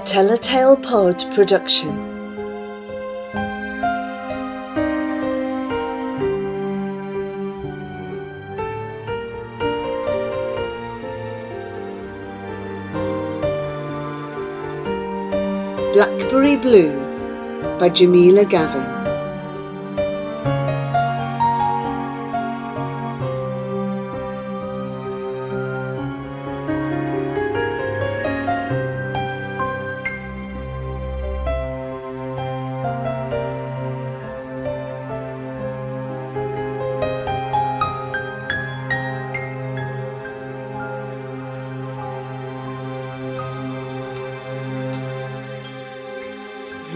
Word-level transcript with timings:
A 0.00 0.02
Telltale 0.02 0.78
Pod 0.78 1.30
production. 1.34 1.90
Blackberry 15.92 16.56
Blue 16.56 16.96
by 17.78 17.90
Jamila 17.90 18.46
Gavin. 18.46 18.99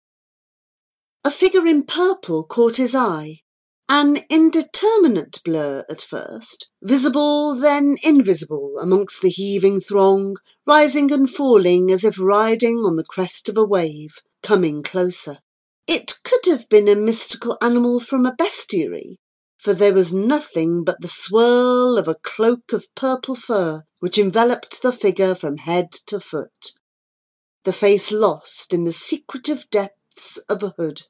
A 1.26 1.32
figure 1.32 1.66
in 1.66 1.84
purple 1.86 2.44
caught 2.44 2.76
his 2.76 2.94
eye. 2.94 3.40
An 3.88 4.18
indeterminate 4.30 5.42
blur 5.46 5.86
at 5.90 6.02
first, 6.02 6.68
visible 6.82 7.56
then 7.56 7.96
invisible 8.04 8.78
amongst 8.82 9.22
the 9.22 9.30
heaving 9.30 9.80
throng, 9.80 10.36
rising 10.68 11.14
and 11.14 11.30
falling 11.30 11.92
as 11.92 12.04
if 12.04 12.20
riding 12.20 12.80
on 12.80 12.98
the 12.98 13.06
crest 13.06 13.48
of 13.48 13.56
a 13.56 13.64
wave, 13.64 14.16
coming 14.42 14.84
closer. 14.84 15.40
It 15.88 16.16
could 16.26 16.46
have 16.48 16.68
been 16.68 16.90
a 16.90 16.96
mystical 16.96 17.58
animal 17.62 18.02
from 18.02 18.26
a 18.26 18.36
bestiary, 18.36 19.16
for 19.58 19.74
there 19.74 19.94
was 19.94 20.12
nothing 20.12 20.84
but 20.84 21.00
the 21.00 21.08
swirl 21.08 21.98
of 21.98 22.10
a 22.10 22.16
cloak 22.16 22.74
of 22.74 22.94
purple 22.96 23.36
fur 23.36 23.84
which 24.00 24.18
enveloped 24.18 24.82
the 24.82 24.92
figure 24.92 25.36
from 25.36 25.56
head 25.56 25.92
to 26.08 26.20
foot, 26.20 26.74
the 27.64 27.72
face 27.72 28.12
lost 28.12 28.74
in 28.74 28.84
the 28.84 28.92
secretive 28.92 29.70
depths 29.70 30.38
of 30.50 30.64
a 30.64 30.74
hood. 30.78 31.04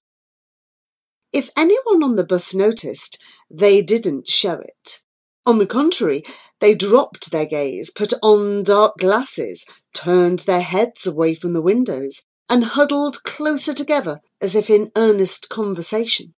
If 1.34 1.50
anyone 1.58 2.04
on 2.04 2.16
the 2.16 2.24
bus 2.24 2.54
noticed, 2.54 3.18
they 3.50 3.82
didn't 3.82 4.28
show 4.28 4.60
it. 4.60 5.00
On 5.46 5.58
the 5.58 5.66
contrary, 5.66 6.24
they 6.62 6.76
dropped 6.76 7.32
their 7.32 7.48
gaze, 7.48 7.90
put 7.90 8.14
on 8.22 8.64
dark 8.64 8.98
glasses, 8.98 9.66
turned 9.94 10.40
their 10.40 10.62
heads 10.62 11.06
away 11.08 11.36
from 11.36 11.54
the 11.54 11.62
windows, 11.62 12.22
and 12.48 12.64
huddled 12.64 13.24
closer 13.24 13.74
together 13.74 14.20
as 14.42 14.56
if 14.56 14.70
in 14.70 14.92
earnest 14.96 15.50
conversation. 15.50 16.34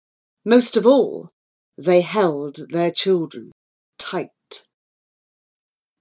Most 0.46 0.78
of 0.78 0.86
all, 0.86 1.30
they 1.78 2.02
held 2.02 2.60
their 2.70 2.92
children 2.92 3.52
tight. 4.00 4.30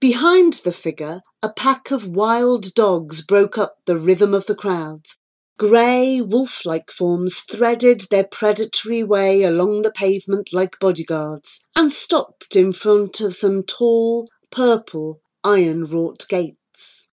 Behind 0.01 0.55
the 0.65 0.73
figure, 0.73 1.21
a 1.43 1.53
pack 1.53 1.91
of 1.91 2.07
wild 2.07 2.75
dogs 2.75 3.23
broke 3.23 3.59
up 3.59 3.77
the 3.87 3.99
rhythm 3.99 4.35
of 4.35 4.47
the 4.47 4.55
crowds, 4.55 5.17
Grey, 5.57 6.21
wolf-like 6.21 6.91
forms 6.91 7.41
threaded 7.41 8.03
their 8.11 8.25
predatory 8.25 9.05
way 9.05 9.45
along 9.45 9.83
the 9.83 9.93
pavement 9.93 10.53
like 10.53 10.81
bodyguards, 10.81 11.61
and 11.77 11.93
stopped 11.93 12.57
in 12.57 12.73
front 12.73 13.21
of 13.21 13.37
some 13.37 13.63
tall, 13.63 14.29
purple, 14.51 15.21
iron-wrought 15.45 16.27
gates. 16.29 17.09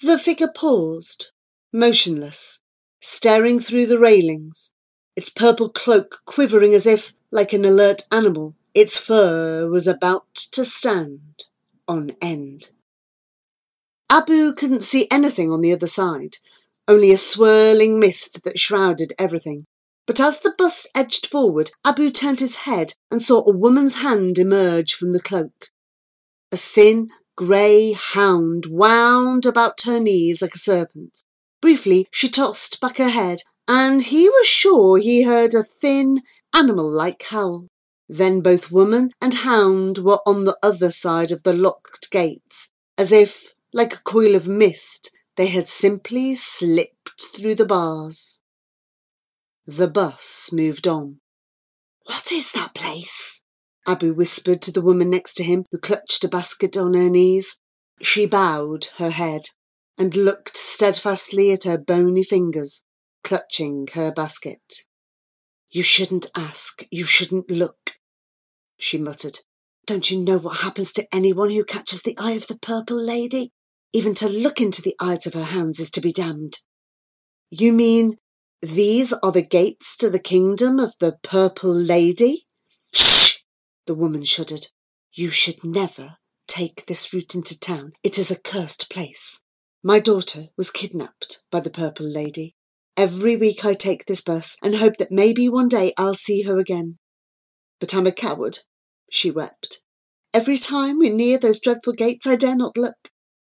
The 0.00 0.18
figure 0.18 0.52
paused, 0.54 1.32
motionless, 1.72 2.60
staring 3.00 3.58
through 3.58 3.86
the 3.86 3.98
railings, 3.98 4.70
its 5.16 5.28
purple 5.28 5.68
cloak 5.68 6.20
quivering 6.26 6.74
as 6.74 6.86
if, 6.86 7.12
like 7.32 7.52
an 7.52 7.64
alert 7.64 8.02
animal, 8.12 8.54
its 8.72 8.96
fur 8.96 9.68
was 9.68 9.88
about 9.88 10.32
to 10.52 10.64
stand 10.64 11.44
on 11.88 12.12
end. 12.22 12.70
Abu 14.08 14.52
couldn't 14.52 14.84
see 14.84 15.08
anything 15.10 15.50
on 15.50 15.60
the 15.60 15.72
other 15.72 15.88
side, 15.88 16.36
only 16.88 17.12
a 17.12 17.18
swirling 17.18 18.00
mist 18.00 18.42
that 18.44 18.58
shrouded 18.58 19.12
everything. 19.18 19.66
But 20.06 20.20
as 20.20 20.40
the 20.40 20.54
bus 20.56 20.86
edged 20.94 21.26
forward, 21.26 21.70
Abu 21.84 22.10
turned 22.10 22.40
his 22.40 22.56
head 22.56 22.94
and 23.10 23.20
saw 23.20 23.44
a 23.46 23.54
woman's 23.54 23.96
hand 23.96 24.38
emerge 24.38 24.94
from 24.94 25.12
the 25.12 25.20
cloak. 25.20 25.68
A 26.50 26.56
thin, 26.56 27.08
grey 27.36 27.92
hound 27.92 28.64
wound 28.66 29.44
about 29.44 29.82
her 29.82 30.00
knees 30.00 30.40
like 30.40 30.54
a 30.54 30.58
serpent. 30.58 31.22
Briefly, 31.60 32.06
she 32.10 32.28
tossed 32.28 32.80
back 32.80 32.96
her 32.96 33.10
head, 33.10 33.40
and 33.68 34.00
he 34.00 34.28
was 34.28 34.46
sure 34.46 34.98
he 34.98 35.24
heard 35.24 35.52
a 35.52 35.62
thin, 35.62 36.22
animal-like 36.54 37.22
howl. 37.24 37.68
Then 38.08 38.40
both 38.40 38.72
woman 38.72 39.10
and 39.20 39.34
hound 39.34 39.98
were 39.98 40.20
on 40.24 40.46
the 40.46 40.56
other 40.62 40.90
side 40.90 41.30
of 41.30 41.42
the 41.42 41.52
locked 41.52 42.10
gates, 42.10 42.70
as 42.96 43.12
if, 43.12 43.52
like 43.74 43.92
a 43.92 44.02
coil 44.02 44.34
of 44.34 44.48
mist, 44.48 45.10
they 45.38 45.46
had 45.46 45.68
simply 45.68 46.34
slipped 46.34 47.22
through 47.32 47.54
the 47.54 47.64
bars. 47.64 48.40
The 49.66 49.86
bus 49.86 50.50
moved 50.52 50.88
on. 50.88 51.20
What 52.06 52.32
is 52.32 52.50
that 52.52 52.74
place? 52.74 53.40
Abu 53.86 54.14
whispered 54.14 54.60
to 54.62 54.72
the 54.72 54.82
woman 54.82 55.10
next 55.10 55.34
to 55.34 55.44
him, 55.44 55.64
who 55.70 55.78
clutched 55.78 56.24
a 56.24 56.28
basket 56.28 56.76
on 56.76 56.92
her 56.94 57.08
knees. 57.08 57.56
She 58.02 58.26
bowed 58.26 58.88
her 58.96 59.10
head 59.10 59.50
and 59.96 60.16
looked 60.16 60.56
steadfastly 60.56 61.52
at 61.52 61.62
her 61.62 61.78
bony 61.78 62.24
fingers, 62.24 62.82
clutching 63.22 63.86
her 63.94 64.10
basket. 64.10 64.82
You 65.70 65.84
shouldn't 65.84 66.26
ask, 66.36 66.84
you 66.90 67.04
shouldn't 67.04 67.48
look, 67.48 67.92
she 68.76 68.98
muttered. 68.98 69.38
Don't 69.86 70.10
you 70.10 70.18
know 70.18 70.38
what 70.38 70.58
happens 70.58 70.90
to 70.92 71.06
anyone 71.14 71.50
who 71.50 71.64
catches 71.64 72.02
the 72.02 72.16
eye 72.18 72.32
of 72.32 72.48
the 72.48 72.58
purple 72.58 73.00
lady? 73.00 73.52
Even 73.92 74.14
to 74.14 74.28
look 74.28 74.60
into 74.60 74.82
the 74.82 74.94
eyes 75.00 75.26
of 75.26 75.34
her 75.34 75.44
hands 75.44 75.80
is 75.80 75.90
to 75.90 76.00
be 76.00 76.12
damned. 76.12 76.58
You 77.50 77.72
mean 77.72 78.16
these 78.60 79.12
are 79.12 79.32
the 79.32 79.46
gates 79.46 79.96
to 79.96 80.10
the 80.10 80.18
kingdom 80.18 80.78
of 80.78 80.94
the 81.00 81.18
purple 81.22 81.72
lady? 81.72 82.46
Shh! 82.92 83.38
The 83.86 83.94
woman 83.94 84.24
shuddered. 84.24 84.66
You 85.12 85.30
should 85.30 85.64
never 85.64 86.16
take 86.46 86.86
this 86.86 87.12
route 87.14 87.34
into 87.34 87.58
town. 87.58 87.92
It 88.02 88.18
is 88.18 88.30
a 88.30 88.40
cursed 88.40 88.90
place. 88.90 89.40
My 89.82 90.00
daughter 90.00 90.48
was 90.56 90.70
kidnapped 90.70 91.42
by 91.50 91.60
the 91.60 91.70
purple 91.70 92.06
lady. 92.06 92.54
Every 92.96 93.36
week 93.36 93.64
I 93.64 93.74
take 93.74 94.06
this 94.06 94.20
bus 94.20 94.56
and 94.62 94.74
hope 94.74 94.96
that 94.98 95.12
maybe 95.12 95.48
one 95.48 95.68
day 95.68 95.92
I'll 95.96 96.14
see 96.14 96.42
her 96.42 96.58
again. 96.58 96.98
But 97.78 97.94
I'm 97.94 98.06
a 98.06 98.12
coward, 98.12 98.58
she 99.10 99.30
wept. 99.30 99.80
Every 100.34 100.58
time 100.58 100.98
we're 100.98 101.14
near 101.14 101.38
those 101.38 101.60
dreadful 101.60 101.92
gates, 101.92 102.26
I 102.26 102.34
dare 102.34 102.56
not 102.56 102.76
look. 102.76 102.96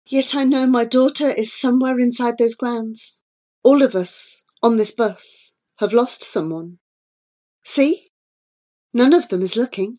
Yet 0.05 0.35
I 0.35 0.43
know 0.43 0.65
my 0.67 0.85
daughter 0.85 1.29
is 1.29 1.53
somewhere 1.53 1.97
inside 1.97 2.37
those 2.37 2.55
grounds. 2.55 3.21
All 3.63 3.81
of 3.81 3.95
us 3.95 4.43
on 4.61 4.77
this 4.77 4.91
bus 4.91 5.55
have 5.77 5.93
lost 5.93 6.23
someone. 6.23 6.79
See? 7.63 8.09
None 8.93 9.13
of 9.13 9.29
them 9.29 9.41
is 9.41 9.55
looking. 9.55 9.97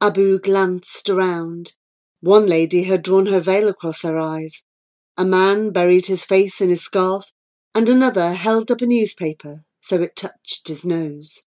Abu 0.00 0.38
glanced 0.38 1.10
around. 1.10 1.72
One 2.20 2.46
lady 2.46 2.84
had 2.84 3.02
drawn 3.02 3.26
her 3.26 3.40
veil 3.40 3.68
across 3.68 4.02
her 4.02 4.16
eyes. 4.16 4.62
A 5.16 5.24
man 5.24 5.70
buried 5.70 6.06
his 6.06 6.24
face 6.24 6.60
in 6.60 6.68
his 6.68 6.82
scarf 6.82 7.24
and 7.74 7.88
another 7.88 8.32
held 8.32 8.70
up 8.70 8.80
a 8.80 8.86
newspaper 8.86 9.64
so 9.80 9.96
it 10.00 10.16
touched 10.16 10.68
his 10.68 10.84
nose. 10.84 11.44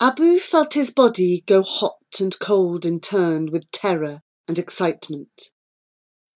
Abu 0.00 0.38
felt 0.38 0.74
his 0.74 0.90
body 0.90 1.42
go 1.46 1.62
hot 1.62 2.20
and 2.20 2.38
cold 2.38 2.84
in 2.84 3.00
turn 3.00 3.50
with 3.50 3.70
terror 3.70 4.20
and 4.46 4.58
excitement. 4.58 5.50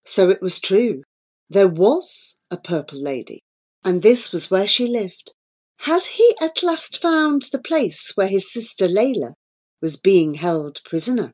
So 0.05 0.29
it 0.31 0.41
was 0.41 0.61
true. 0.61 1.03
There 1.49 1.69
was 1.69 2.37
a 2.51 2.57
purple 2.57 3.01
lady, 3.03 3.41
and 3.85 4.03
this 4.03 4.33
was 4.33 4.51
where 4.51 4.67
she 4.67 4.87
lived. 4.87 5.35
Had 5.79 6.07
he 6.07 6.35
at 6.41 6.63
last 6.63 7.01
found 7.01 7.43
the 7.51 7.61
place 7.61 8.13
where 8.15 8.29
his 8.29 8.53
sister 8.53 8.87
Layla 8.87 9.35
was 9.81 9.97
being 9.97 10.35
held 10.35 10.81
prisoner? 10.85 11.33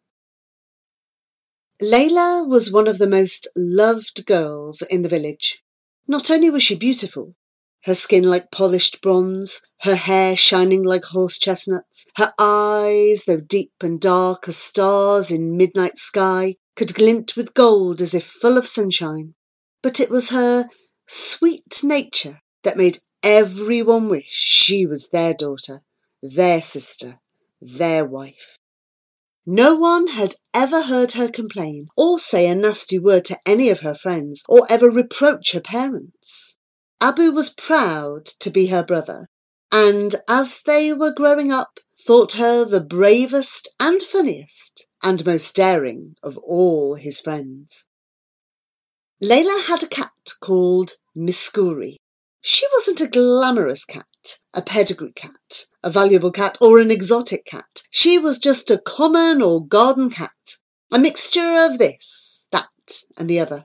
Layla 1.82 2.48
was 2.48 2.72
one 2.72 2.88
of 2.88 2.98
the 2.98 3.08
most 3.08 3.48
loved 3.56 4.24
girls 4.24 4.82
in 4.82 5.02
the 5.02 5.08
village. 5.08 5.58
Not 6.08 6.30
only 6.30 6.48
was 6.48 6.62
she 6.62 6.76
beautiful, 6.76 7.34
her 7.82 7.94
skin 7.94 8.24
like 8.24 8.50
polished 8.50 9.02
bronze, 9.02 9.60
her 9.80 9.96
hair 9.96 10.36
shining 10.36 10.82
like 10.82 11.04
horse 11.04 11.38
chestnuts, 11.38 12.06
her 12.16 12.32
eyes, 12.38 13.24
though 13.26 13.40
deep 13.40 13.72
and 13.80 14.00
dark 14.00 14.48
as 14.48 14.56
stars 14.56 15.30
in 15.30 15.56
midnight 15.56 15.98
sky, 15.98 16.54
could 16.76 16.94
glint 16.94 17.36
with 17.36 17.54
gold 17.54 18.00
as 18.00 18.14
if 18.14 18.24
full 18.24 18.56
of 18.56 18.66
sunshine. 18.66 19.34
But 19.82 19.98
it 19.98 20.10
was 20.10 20.30
her 20.30 20.68
sweet 21.08 21.82
nature 21.82 22.40
that 22.62 22.76
made 22.76 22.98
everyone 23.22 24.08
wish 24.08 24.30
she 24.30 24.86
was 24.86 25.08
their 25.08 25.34
daughter, 25.34 25.80
their 26.22 26.62
sister, 26.62 27.20
their 27.60 28.04
wife. 28.04 28.58
No 29.46 29.76
one 29.76 30.08
had 30.08 30.34
ever 30.52 30.82
heard 30.82 31.12
her 31.12 31.28
complain, 31.28 31.86
or 31.96 32.18
say 32.18 32.48
a 32.48 32.54
nasty 32.54 32.98
word 32.98 33.24
to 33.26 33.38
any 33.46 33.70
of 33.70 33.80
her 33.80 33.94
friends, 33.94 34.42
or 34.48 34.66
ever 34.68 34.90
reproach 34.90 35.52
her 35.52 35.60
parents. 35.60 36.58
Abu 37.00 37.30
was 37.30 37.50
proud 37.50 38.26
to 38.26 38.50
be 38.50 38.66
her 38.66 38.82
brother, 38.82 39.28
and 39.70 40.16
as 40.28 40.62
they 40.66 40.92
were 40.92 41.12
growing 41.12 41.52
up, 41.52 41.78
thought 42.06 42.32
her 42.32 42.64
the 42.64 42.80
bravest 42.80 43.68
and 43.78 44.02
funniest 44.02 44.86
and 45.06 45.24
most 45.24 45.54
daring 45.54 46.16
of 46.20 46.36
all 46.38 46.96
his 46.96 47.20
friends. 47.20 47.86
Layla 49.22 49.66
had 49.66 49.84
a 49.84 49.86
cat 49.86 50.32
called 50.40 50.94
Miskouri. 51.16 51.94
She 52.40 52.66
wasn't 52.72 53.00
a 53.00 53.06
glamorous 53.06 53.84
cat, 53.84 54.40
a 54.52 54.62
pedigree 54.62 55.12
cat, 55.12 55.66
a 55.84 55.90
valuable 55.90 56.32
cat, 56.32 56.58
or 56.60 56.80
an 56.80 56.90
exotic 56.90 57.44
cat. 57.44 57.82
She 57.88 58.18
was 58.18 58.40
just 58.40 58.68
a 58.68 58.78
common 58.78 59.42
or 59.42 59.64
garden 59.64 60.10
cat, 60.10 60.56
a 60.92 60.98
mixture 60.98 61.56
of 61.60 61.78
this, 61.78 62.48
that, 62.50 63.04
and 63.16 63.30
the 63.30 63.38
other. 63.38 63.64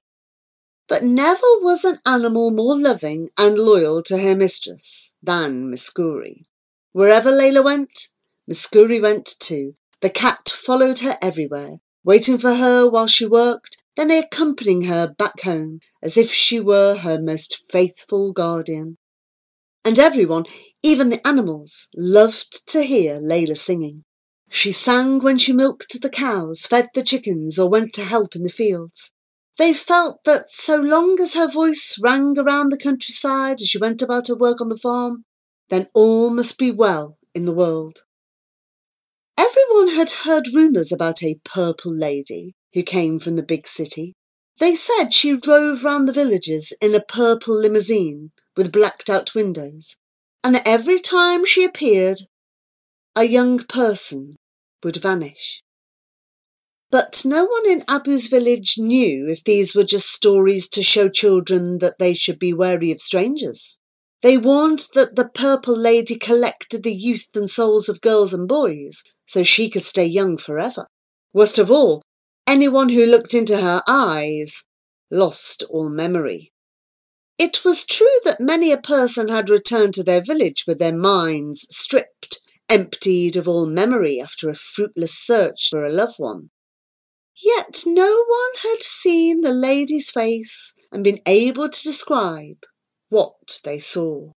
But 0.88 1.02
never 1.02 1.42
was 1.62 1.84
an 1.84 1.98
animal 2.06 2.52
more 2.52 2.78
loving 2.78 3.30
and 3.36 3.58
loyal 3.58 4.04
to 4.04 4.20
her 4.20 4.36
mistress 4.36 5.16
than 5.24 5.72
Miskouri. 5.72 6.44
Wherever 6.92 7.32
Layla 7.32 7.64
went, 7.64 8.10
Miskouri 8.48 9.02
went 9.02 9.26
too. 9.40 9.74
The 10.02 10.10
cat 10.10 10.50
followed 10.50 11.00
her 11.00 11.16
everywhere, 11.22 11.78
waiting 12.04 12.40
for 12.40 12.56
her 12.56 12.90
while 12.90 13.06
she 13.06 13.26
worked, 13.26 13.78
then 13.96 14.10
accompanying 14.10 14.84
her 14.84 15.08
back 15.08 15.42
home 15.42 15.80
as 16.02 16.18
if 16.18 16.32
she 16.32 16.60
were 16.60 16.96
her 16.96 17.22
most 17.22 17.62
faithful 17.70 18.32
guardian. 18.32 18.98
And 19.86 20.00
everyone, 20.00 20.46
even 20.82 21.10
the 21.10 21.26
animals, 21.26 21.88
loved 21.96 22.68
to 22.70 22.84
hear 22.84 23.20
Layla 23.20 23.58
singing. 23.58 24.04
She 24.50 24.72
sang 24.72 25.20
when 25.20 25.38
she 25.38 25.54
milked 25.54 26.02
the 26.02 26.10
cows, 26.10 26.66
fed 26.66 26.90
the 26.96 27.04
chickens, 27.04 27.60
or 27.60 27.70
went 27.70 27.94
to 27.94 28.04
help 28.04 28.36
in 28.36 28.42
the 28.42 28.50
fields. 28.50 29.12
They 29.58 29.74
felt 29.74 30.24
that 30.24 30.50
so 30.50 30.78
long 30.78 31.20
as 31.20 31.34
her 31.34 31.50
voice 31.50 32.00
rang 32.02 32.40
around 32.40 32.72
the 32.72 32.78
countryside 32.78 33.62
as 33.62 33.68
she 33.68 33.78
went 33.78 34.02
about 34.02 34.28
her 34.30 34.36
work 34.36 34.62
on 34.62 34.70
the 34.70 34.78
farm, 34.78 35.26
then 35.70 35.88
all 35.94 36.32
must 36.32 36.58
be 36.58 36.72
well 36.72 37.20
in 37.36 37.46
the 37.46 37.54
world. 37.54 38.04
Everyone 39.38 39.96
had 39.96 40.12
heard 40.12 40.54
rumours 40.54 40.92
about 40.92 41.24
a 41.24 41.40
purple 41.44 41.94
lady 41.94 42.54
who 42.74 42.84
came 42.84 43.20
from 43.20 43.36
the 43.36 43.44
big 43.44 43.68
city. 43.68 44.14
They 44.58 44.76
said 44.76 45.10
she 45.10 45.36
drove 45.36 45.84
round 45.84 46.08
the 46.08 46.14
villages 46.14 46.74
in 46.82 46.94
a 46.94 47.02
purple 47.02 47.56
limousine 47.56 48.32
with 48.56 48.72
blacked 48.72 49.10
out 49.10 49.34
windows, 49.34 49.96
and 50.44 50.62
every 50.66 51.00
time 51.00 51.46
she 51.46 51.64
appeared, 51.64 52.20
a 53.16 53.24
young 53.24 53.60
person 53.60 54.34
would 54.84 54.98
vanish. 54.98 55.64
But 56.90 57.24
no 57.26 57.46
one 57.46 57.70
in 57.70 57.84
Abu's 57.88 58.28
village 58.28 58.78
knew 58.78 59.28
if 59.30 59.44
these 59.44 59.74
were 59.74 59.84
just 59.84 60.12
stories 60.12 60.68
to 60.70 60.84
show 60.84 61.10
children 61.10 61.80
that 61.80 61.98
they 62.00 62.14
should 62.14 62.38
be 62.38 62.54
wary 62.54 62.92
of 62.92 63.02
strangers. 63.02 63.80
They 64.22 64.38
warned 64.38 64.88
that 64.94 65.16
the 65.16 65.28
Purple 65.28 65.76
Lady 65.76 66.16
collected 66.16 66.84
the 66.84 66.94
youth 66.94 67.30
and 67.34 67.50
souls 67.50 67.90
of 67.90 68.02
girls 68.02 68.34
and 68.34 68.48
boys 68.48 69.04
so 69.32 69.46
she 69.46 69.70
could 69.70 69.86
stay 69.86 70.06
young 70.06 70.38
forever. 70.38 70.88
Worst 71.34 71.58
of 71.58 71.72
all, 71.72 72.02
anyone 72.46 72.90
who 72.90 73.06
looked 73.06 73.34
into 73.34 73.62
her 73.62 73.82
eyes 73.88 74.66
lost 75.10 75.64
all 75.70 75.90
memory. 75.90 76.52
It 77.40 77.64
was 77.64 77.86
true 77.86 78.20
that 78.26 78.42
many 78.42 78.74
a 78.74 78.78
person 78.78 79.30
had 79.30 79.50
returned 79.50 79.94
to 79.94 80.04
their 80.04 80.22
village 80.22 80.66
with 80.68 80.80
their 80.80 80.94
minds 80.94 81.66
stripped, 81.70 82.42
emptied 82.68 83.38
of 83.38 83.48
all 83.48 83.66
memory 83.66 84.20
after 84.20 84.50
a 84.50 84.56
fruitless 84.56 85.18
search 85.18 85.70
for 85.70 85.86
a 85.86 85.94
loved 85.94 86.20
one. 86.20 86.50
Yet 87.42 87.84
no 87.86 88.26
one 88.28 88.56
had 88.64 88.84
seen 88.84 89.42
the 89.42 89.54
lady's 89.54 90.12
face 90.12 90.74
and 90.92 91.06
been 91.06 91.22
able 91.26 91.70
to 91.70 91.84
describe 91.84 92.66
what 93.08 93.62
they 93.64 93.80
saw. 93.80 94.34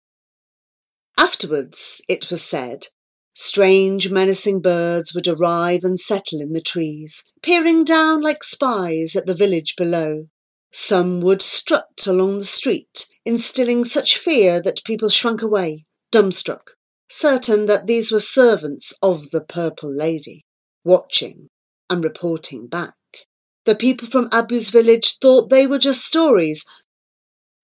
Afterwards, 1.18 2.00
it 2.08 2.30
was 2.30 2.44
said, 2.44 2.86
strange 3.34 4.10
menacing 4.10 4.60
birds 4.60 5.12
would 5.14 5.26
arrive 5.26 5.80
and 5.82 5.98
settle 5.98 6.40
in 6.40 6.52
the 6.52 6.60
trees, 6.60 7.22
peering 7.42 7.84
down 7.84 8.22
like 8.22 8.44
spies 8.44 9.16
at 9.16 9.26
the 9.26 9.34
village 9.34 9.74
below. 9.76 10.26
Some 10.72 11.20
would 11.20 11.42
strut 11.42 12.06
along 12.06 12.38
the 12.38 12.44
street, 12.44 13.06
instilling 13.24 13.84
such 13.84 14.18
fear 14.18 14.62
that 14.62 14.84
people 14.84 15.08
shrunk 15.08 15.42
away, 15.42 15.84
dumbstruck, 16.12 16.70
certain 17.08 17.66
that 17.66 17.86
these 17.86 18.10
were 18.10 18.20
servants 18.20 18.94
of 19.02 19.30
the 19.30 19.44
Purple 19.44 19.92
Lady, 19.92 20.42
watching 20.84 21.48
and 21.90 22.02
reporting 22.02 22.66
back. 22.66 22.94
The 23.64 23.74
people 23.74 24.08
from 24.08 24.28
Abu's 24.30 24.70
village 24.70 25.18
thought 25.18 25.48
they 25.48 25.66
were 25.66 25.78
just 25.78 26.04
stories 26.04 26.64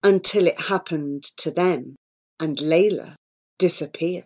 until 0.03 0.47
it 0.47 0.59
happened 0.63 1.25
to 1.37 1.51
them 1.51 1.97
and 2.39 2.57
Layla 2.59 3.17
disappeared. 3.59 4.25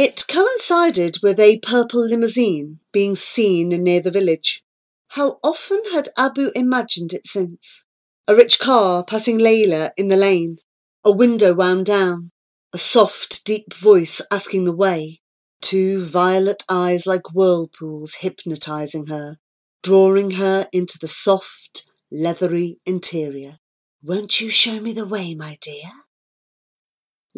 It 0.00 0.28
coincided 0.28 1.18
with 1.24 1.40
a 1.40 1.58
purple 1.58 2.06
limousine 2.06 2.78
being 2.92 3.16
seen 3.16 3.70
near 3.70 4.00
the 4.00 4.12
village. 4.12 4.62
How 5.08 5.40
often 5.42 5.82
had 5.92 6.10
Abu 6.16 6.52
imagined 6.54 7.12
it 7.12 7.26
since? 7.26 7.84
A 8.28 8.36
rich 8.36 8.60
car 8.60 9.02
passing 9.02 9.40
Layla 9.40 9.90
in 9.96 10.06
the 10.06 10.16
lane, 10.16 10.58
a 11.04 11.10
window 11.10 11.52
wound 11.52 11.86
down, 11.86 12.30
a 12.72 12.78
soft, 12.78 13.44
deep 13.44 13.74
voice 13.74 14.20
asking 14.30 14.66
the 14.66 14.76
way, 14.76 15.20
two 15.60 16.04
violet 16.04 16.62
eyes 16.68 17.04
like 17.04 17.34
whirlpools 17.34 18.18
hypnotizing 18.20 19.06
her, 19.06 19.38
drawing 19.82 20.30
her 20.32 20.68
into 20.72 20.96
the 21.00 21.08
soft, 21.08 21.90
leathery 22.12 22.78
interior. 22.86 23.58
Won't 24.04 24.40
you 24.40 24.48
show 24.48 24.78
me 24.78 24.92
the 24.92 25.08
way, 25.08 25.34
my 25.34 25.58
dear? 25.60 25.90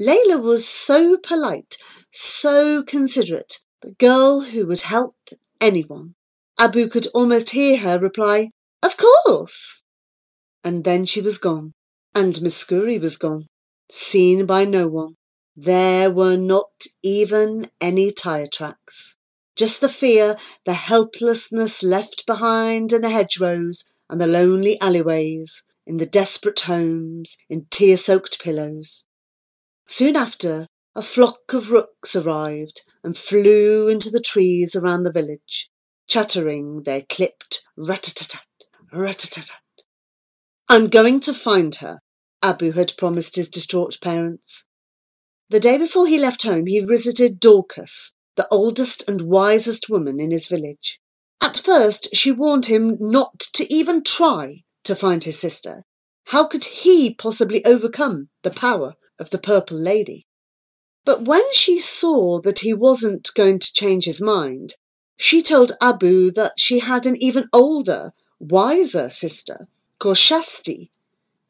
Layla 0.00 0.42
was 0.42 0.66
so 0.66 1.18
polite, 1.18 1.76
so 2.10 2.82
considerate, 2.82 3.58
the 3.82 3.90
girl 3.90 4.40
who 4.40 4.66
would 4.66 4.80
help 4.80 5.14
anyone. 5.60 6.14
Abu 6.58 6.88
could 6.88 7.06
almost 7.08 7.50
hear 7.50 7.76
her 7.76 7.98
reply, 7.98 8.48
Of 8.82 8.96
course. 8.96 9.82
And 10.64 10.84
then 10.84 11.04
she 11.04 11.20
was 11.20 11.36
gone, 11.36 11.72
and 12.14 12.34
Miskouri 12.40 12.98
was 12.98 13.18
gone, 13.18 13.46
seen 13.90 14.46
by 14.46 14.64
no 14.64 14.88
one. 14.88 15.16
There 15.54 16.10
were 16.10 16.38
not 16.38 16.86
even 17.02 17.70
any 17.78 18.10
tyre 18.10 18.46
tracks. 18.46 19.16
Just 19.54 19.82
the 19.82 19.90
fear, 19.90 20.36
the 20.64 20.72
helplessness 20.72 21.82
left 21.82 22.24
behind 22.24 22.94
in 22.94 23.02
the 23.02 23.10
hedgerows 23.10 23.84
and 24.08 24.18
the 24.18 24.26
lonely 24.26 24.80
alleyways, 24.80 25.62
in 25.86 25.98
the 25.98 26.06
desperate 26.06 26.60
homes, 26.60 27.36
in 27.50 27.66
tear 27.70 27.98
soaked 27.98 28.42
pillows. 28.42 29.04
Soon 29.90 30.14
after, 30.14 30.68
a 30.94 31.02
flock 31.02 31.52
of 31.52 31.72
rooks 31.72 32.14
arrived 32.14 32.82
and 33.02 33.18
flew 33.18 33.88
into 33.88 34.08
the 34.08 34.20
trees 34.20 34.76
around 34.76 35.02
the 35.02 35.10
village, 35.10 35.68
chattering 36.06 36.84
their 36.84 37.02
clipped 37.02 37.64
rat-a-tat-tat, 37.76 38.46
rat-a-tat-tat. 38.92 39.84
I'm 40.68 40.86
going 40.86 41.18
to 41.18 41.34
find 41.34 41.74
her, 41.76 41.98
Abu 42.40 42.70
had 42.70 42.96
promised 42.96 43.34
his 43.34 43.48
distraught 43.48 43.98
parents. 44.00 44.64
The 45.48 45.58
day 45.58 45.76
before 45.76 46.06
he 46.06 46.20
left 46.20 46.44
home, 46.44 46.66
he 46.66 46.78
visited 46.78 47.40
Dorcas, 47.40 48.12
the 48.36 48.46
oldest 48.48 49.08
and 49.08 49.22
wisest 49.22 49.90
woman 49.90 50.20
in 50.20 50.30
his 50.30 50.46
village. 50.46 51.00
At 51.42 51.56
first, 51.64 52.14
she 52.14 52.30
warned 52.30 52.66
him 52.66 52.96
not 53.00 53.40
to 53.54 53.66
even 53.74 54.04
try 54.04 54.62
to 54.84 54.94
find 54.94 55.24
his 55.24 55.40
sister. 55.40 55.82
How 56.30 56.46
could 56.46 56.64
he 56.64 57.12
possibly 57.12 57.64
overcome 57.64 58.28
the 58.42 58.52
power 58.52 58.94
of 59.18 59.30
the 59.30 59.38
Purple 59.38 59.76
Lady? 59.76 60.28
But 61.04 61.24
when 61.24 61.42
she 61.52 61.80
saw 61.80 62.40
that 62.42 62.60
he 62.60 62.72
wasn't 62.72 63.34
going 63.34 63.58
to 63.58 63.72
change 63.72 64.04
his 64.04 64.20
mind, 64.20 64.76
she 65.16 65.42
told 65.42 65.72
Abu 65.80 66.30
that 66.30 66.52
she 66.56 66.78
had 66.78 67.04
an 67.04 67.16
even 67.20 67.46
older, 67.52 68.12
wiser 68.38 69.10
sister 69.10 69.66
called 69.98 70.18
Shasti, 70.18 70.90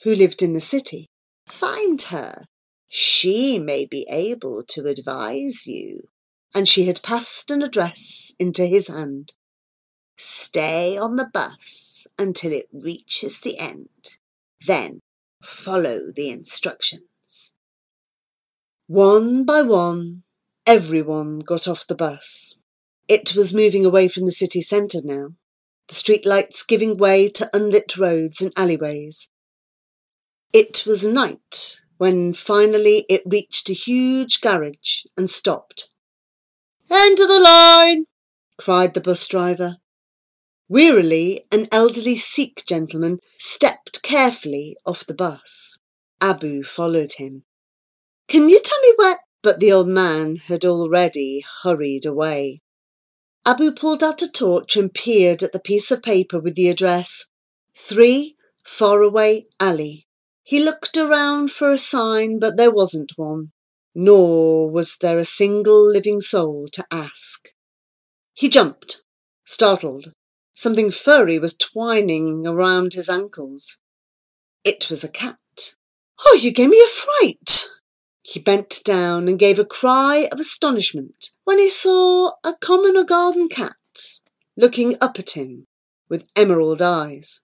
who 0.05 0.15
lived 0.15 0.41
in 0.41 0.55
the 0.55 0.63
city. 0.63 1.11
Find 1.47 2.01
her. 2.05 2.47
She 2.89 3.59
may 3.59 3.85
be 3.85 4.07
able 4.09 4.65
to 4.69 4.87
advise 4.87 5.67
you. 5.67 6.09
And 6.55 6.67
she 6.67 6.87
had 6.87 7.03
passed 7.03 7.51
an 7.51 7.61
address 7.61 8.33
into 8.39 8.65
his 8.65 8.89
hand. 8.89 9.35
Stay 10.17 10.97
on 10.97 11.17
the 11.17 11.29
bus 11.31 12.07
until 12.19 12.51
it 12.51 12.71
reaches 12.73 13.41
the 13.41 13.59
end. 13.59 14.17
Then 14.67 15.01
follow 15.43 16.11
the 16.15 16.31
instructions. 16.31 17.53
One 18.87 19.45
by 19.45 19.63
one, 19.63 20.25
everyone 20.67 21.41
got 21.41 21.67
off 21.67 21.87
the 21.87 21.95
bus. 21.95 22.57
It 23.09 23.35
was 23.35 23.55
moving 23.55 23.85
away 23.85 24.09
from 24.09 24.27
the 24.27 24.33
city 24.33 24.61
centre 24.61 25.01
now, 25.03 25.35
the 25.89 25.95
streetlights 25.95 26.67
giving 26.67 26.97
way 26.97 27.29
to 27.31 27.51
unlit 27.53 27.97
roads 27.97 28.41
and 28.41 28.53
alleyways. 28.57 29.29
It 30.53 30.85
was 30.87 31.07
night 31.07 31.81
when 31.99 32.35
finally 32.35 33.05
it 33.09 33.23
reached 33.27 33.69
a 33.71 33.75
huge 33.75 34.41
garage 34.41 35.05
and 35.17 35.29
stopped. 35.29 35.89
End 36.91 37.21
of 37.21 37.29
the 37.29 37.41
line! 37.41 38.05
cried 38.59 38.95
the 38.95 39.01
bus 39.01 39.27
driver. 39.29 39.77
Wearily, 40.71 41.45
an 41.51 41.67
elderly 41.73 42.17
Sikh 42.17 42.63
gentleman 42.65 43.19
stepped 43.37 44.05
carefully 44.05 44.77
off 44.87 45.05
the 45.05 45.15
bus. 45.15 45.77
Abu 46.21 46.63
followed 46.63 47.15
him. 47.15 47.43
Can 48.29 48.49
you 48.49 48.61
tell 48.63 48.81
me 48.81 48.95
where? 48.95 49.19
But 49.43 49.59
the 49.59 49.73
old 49.73 49.89
man 49.89 50.37
had 50.37 50.65
already 50.65 51.45
hurried 51.65 52.07
away. 52.07 52.61
Abu 53.45 53.73
pulled 53.73 54.05
out 54.05 54.23
a 54.23 54.31
torch 54.31 54.77
and 54.77 54.95
peered 54.95 55.43
at 55.43 55.53
the 55.53 55.59
piece 55.59 55.91
of 55.91 56.05
paper 56.05 56.41
with 56.41 56.55
the 56.55 56.69
address 56.69 57.27
3 57.77 58.37
Faraway 58.65 59.47
Alley. 59.59 60.07
He 60.45 60.63
looked 60.63 60.97
around 60.97 61.51
for 61.51 61.73
a 61.73 61.79
sign, 61.79 62.39
but 62.39 62.57
there 62.57 62.71
wasn't 62.71 63.15
one, 63.17 63.51
nor 63.93 64.71
was 64.71 64.99
there 65.01 65.19
a 65.19 65.25
single 65.25 65.85
living 65.85 66.21
soul 66.21 66.69
to 66.75 66.87
ask. 66.93 67.49
He 68.35 68.49
jumped, 68.49 69.03
startled. 69.45 70.13
Something 70.63 70.91
furry 70.91 71.39
was 71.39 71.57
twining 71.57 72.47
around 72.47 72.93
his 72.93 73.09
ankles. 73.09 73.79
It 74.63 74.91
was 74.91 75.03
a 75.03 75.09
cat. 75.09 75.75
Oh, 76.27 76.39
you 76.39 76.53
gave 76.53 76.69
me 76.69 76.79
a 76.85 76.87
fright! 76.87 77.67
He 78.21 78.41
bent 78.41 78.83
down 78.85 79.27
and 79.27 79.39
gave 79.39 79.59
a 79.59 79.65
cry 79.65 80.29
of 80.31 80.39
astonishment 80.39 81.31
when 81.45 81.59
he 81.59 81.71
saw 81.71 82.33
a 82.45 82.53
common 82.61 82.95
or 82.99 83.05
garden 83.05 83.49
cat 83.49 83.73
looking 84.55 84.97
up 85.01 85.19
at 85.19 85.31
him 85.31 85.67
with 86.11 86.29
emerald 86.37 86.83
eyes. 86.83 87.41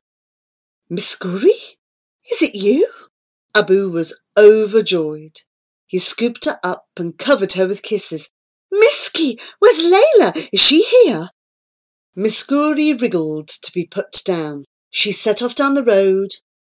Miss 0.91 1.17
Miskouri? 1.17 1.79
Is 2.31 2.43
it 2.43 2.55
you? 2.55 2.87
Abu 3.55 3.89
was 3.89 4.13
overjoyed. 4.37 5.41
He 5.87 5.99
scooped 5.99 6.45
her 6.45 6.61
up 6.63 6.89
and 6.99 7.17
covered 7.17 7.55
her 7.55 7.67
with 7.67 7.81
kisses. 7.81 8.29
Miski, 8.71 9.41
where's 9.59 9.81
Layla? 9.81 10.51
Is 10.53 10.61
she 10.61 10.83
here? 10.83 11.31
Miskouri 12.19 12.95
wriggled 12.95 13.49
to 13.49 13.71
be 13.73 13.87
put 13.87 14.23
down. 14.25 14.65
She 14.89 15.13
set 15.13 15.43
off 15.43 15.55
down 15.55 15.75
the 15.75 15.85
road, 15.85 16.31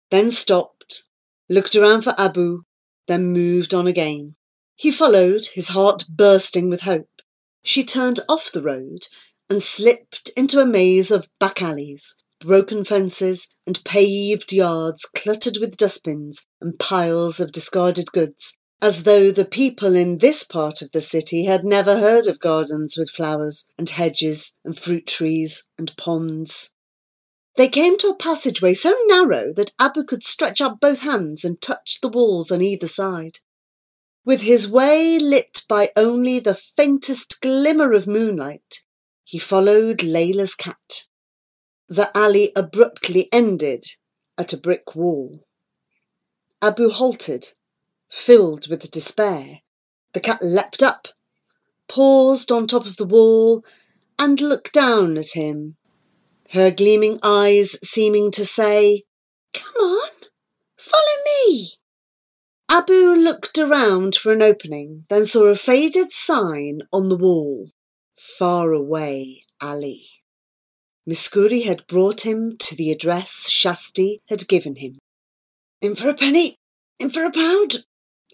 then 0.10 0.32
stopped, 0.32 1.04
looked 1.50 1.76
around 1.76 2.02
for 2.02 2.16
Abu, 2.18 2.64
then 3.08 3.32
moved 3.32 3.72
on 3.72 3.86
again. 3.86 4.36
He 4.76 4.92
followed, 4.92 5.46
his 5.54 5.68
heart 5.68 6.06
bursting 6.10 6.68
with 6.68 6.82
hope. 6.82 7.22
She 7.64 7.84
turned 7.84 8.22
off 8.28 8.52
the 8.52 8.64
road 8.64 9.08
and 9.48 9.62
slipped 9.62 10.30
into 10.36 10.60
a 10.60 10.66
maze 10.66 11.12
of 11.12 11.30
back 11.40 11.62
alleys, 11.62 12.16
broken 12.40 12.84
fences, 12.84 13.48
and 13.68 13.84
paved 13.86 14.52
yards 14.52 15.06
cluttered 15.06 15.58
with 15.60 15.78
dustbins 15.78 16.42
and 16.60 16.80
piles 16.80 17.40
of 17.40 17.52
discarded 17.52 18.12
goods, 18.12 18.58
as 18.82 19.04
though 19.04 19.32
the 19.32 19.46
people 19.46 19.96
in 19.96 20.18
this 20.18 20.44
part 20.44 20.82
of 20.82 20.92
the 20.92 21.02
city 21.02 21.46
had 21.46 21.64
never 21.64 22.00
heard 22.00 22.28
of 22.28 22.40
gardens 22.40 22.98
with 22.98 23.10
flowers 23.10 23.66
and 23.78 23.90
hedges 23.90 24.54
and 24.64 24.78
fruit 24.78 25.08
trees 25.08 25.64
and 25.78 25.96
ponds. 25.98 26.74
They 27.56 27.70
came 27.70 27.98
to 28.00 28.10
a 28.10 28.16
passageway 28.16 28.74
so 28.74 28.94
narrow 29.08 29.54
that 29.54 29.72
Abu 29.80 30.04
could 30.04 30.24
stretch 30.24 30.60
out 30.60 30.82
both 30.82 31.00
hands 31.00 31.46
and 31.46 31.62
touch 31.62 32.00
the 32.02 32.10
walls 32.10 32.52
on 32.52 32.62
either 32.62 32.88
side. 32.88 33.40
With 34.26 34.42
his 34.42 34.70
way 34.70 35.20
lit 35.20 35.62
by 35.70 35.92
only 35.96 36.40
the 36.40 36.56
faintest 36.56 37.40
glimmer 37.42 37.94
of 37.94 38.08
moonlight, 38.08 38.84
he 39.24 39.40
followed 39.40 40.00
Layla's 40.00 40.56
cat. 40.56 41.04
The 41.88 42.10
alley 42.18 42.52
abruptly 42.56 43.30
ended 43.32 43.86
at 44.38 44.52
a 44.52 44.58
brick 44.58 44.96
wall. 44.96 45.46
Abu 46.62 46.90
halted, 46.90 47.54
filled 48.16 48.68
with 48.70 48.90
despair. 48.92 49.62
The 50.14 50.20
cat 50.20 50.40
leapt 50.42 50.82
up, 50.82 51.10
paused 51.88 52.52
on 52.52 52.68
top 52.68 52.86
of 52.86 52.98
the 52.98 53.06
wall, 53.06 53.64
and 54.20 54.40
looked 54.40 54.74
down 54.74 55.18
at 55.18 55.32
him 55.32 55.78
her 56.52 56.72
gleaming 56.72 57.20
eyes 57.24 57.78
seeming 57.84 58.32
to 58.32 58.46
say, 58.46 59.04
Come 59.54 59.76
on, 59.76 60.10
follow 60.78 61.02
me. 61.26 61.74
Abu 62.70 63.16
looked 63.16 63.58
around 63.58 64.16
for 64.16 64.32
an 64.32 64.42
opening, 64.42 65.06
then 65.10 65.26
saw 65.26 65.46
a 65.46 65.56
faded 65.56 66.12
sign 66.12 66.82
on 66.92 67.10
the 67.10 67.18
wall. 67.18 67.72
Far 68.16 68.72
away 68.72 69.44
alley. 69.62 70.06
Miskouri 71.08 71.66
had 71.66 71.86
brought 71.88 72.26
him 72.26 72.56
to 72.58 72.76
the 72.76 72.92
address 72.92 73.50
Shasti 73.50 74.20
had 74.30 74.48
given 74.48 74.78
him. 74.78 74.96
In 75.82 75.96
for 75.96 76.10
a 76.10 76.16
penny, 76.16 76.56
in 77.00 77.10
for 77.10 77.26
a 77.26 77.32
pound, 77.32 77.86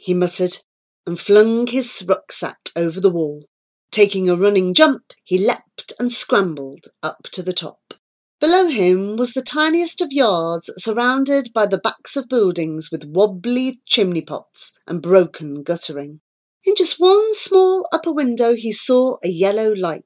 he 0.04 0.16
muttered, 0.16 0.58
and 1.06 1.20
flung 1.20 1.68
his 1.68 2.04
rucksack 2.08 2.72
over 2.76 3.00
the 3.00 3.10
wall. 3.10 3.46
Taking 3.92 4.28
a 4.28 4.36
running 4.36 4.74
jump, 4.74 5.14
he 5.24 5.38
leapt 5.38 5.94
and 6.00 6.12
scrambled 6.12 6.88
up 7.04 7.24
to 7.34 7.44
the 7.44 7.54
top. 7.54 7.94
Below 8.40 8.68
him 8.70 9.16
was 9.16 9.34
the 9.34 9.44
tiniest 9.44 10.02
of 10.02 10.12
yards 10.12 10.72
surrounded 10.76 11.54
by 11.54 11.68
the 11.68 11.78
backs 11.78 12.18
of 12.18 12.28
buildings 12.28 12.90
with 12.92 13.06
wobbly 13.06 13.80
chimney 13.86 14.24
pots 14.24 14.74
and 14.88 15.04
broken 15.04 15.62
guttering. 15.62 16.22
In 16.66 16.74
just 16.76 17.00
one 17.00 17.36
small 17.36 17.88
upper 17.92 18.12
window 18.12 18.56
he 18.56 18.74
saw 18.74 19.18
a 19.24 19.30
yellow 19.30 19.72
light. 19.72 20.04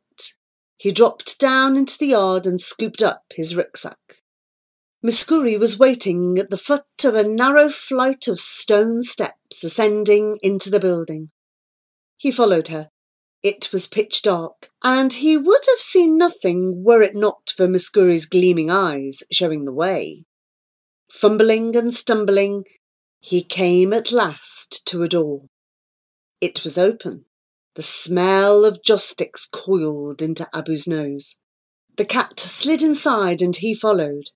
He 0.76 0.92
dropped 0.92 1.40
down 1.40 1.78
into 1.78 1.98
the 1.98 2.08
yard 2.08 2.46
and 2.46 2.60
scooped 2.60 3.02
up 3.02 3.24
his 3.34 3.56
rucksack. 3.56 4.22
Miskouri 5.06 5.56
was 5.56 5.78
waiting 5.78 6.40
at 6.40 6.50
the 6.50 6.58
foot 6.58 7.04
of 7.04 7.14
a 7.14 7.24
narrow 7.24 7.70
flight 7.70 8.28
of 8.28 8.40
stone 8.40 9.04
steps 9.04 9.64
ascending 9.64 10.40
into 10.42 10.72
the 10.72 10.80
building. 10.80 11.30
He 12.18 12.32
followed 12.32 12.70
her, 12.70 12.90
it 13.44 13.72
was 13.72 13.86
pitch 13.86 14.24
dark, 14.24 14.72
and 14.84 15.14
he 15.14 15.38
would 15.38 15.62
have 15.68 15.80
seen 15.80 16.18
nothing 16.18 16.84
were 16.84 17.04
it 17.04 17.14
not 17.14 17.54
for 17.56 17.68
Miskouri's 17.68 18.26
gleaming 18.26 18.72
eyes 18.72 19.22
showing 19.32 19.66
the 19.66 19.74
way. 19.76 20.26
Fumbling 21.12 21.76
and 21.76 21.94
stumbling, 21.94 22.64
he 23.20 23.44
came 23.44 23.94
at 23.94 24.12
last 24.12 24.88
to 24.88 25.04
a 25.04 25.08
door. 25.08 25.44
It 26.42 26.64
was 26.64 26.80
open. 26.80 27.26
The 27.76 27.84
smell 27.84 28.66
of 28.66 28.82
joss 28.82 29.06
sticks 29.06 29.48
coiled 29.52 30.24
into 30.24 30.50
Abu's 30.52 30.88
nose. 30.88 31.38
The 31.96 32.06
cat 32.06 32.40
slid 32.40 32.82
inside 32.82 33.44
and 33.44 33.56
he 33.56 33.76
followed. 33.76 34.32